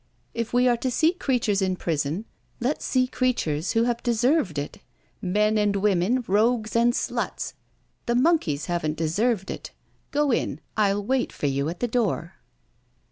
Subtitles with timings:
[0.33, 2.25] If we are to see creatures in prison,
[2.59, 4.79] let's see creatures who have deserved it
[5.21, 7.53] men and women, rogues and sluts.
[8.07, 9.69] The monkeys haven't deserved it.
[10.09, 12.33] Go in I'll wait for you at the door."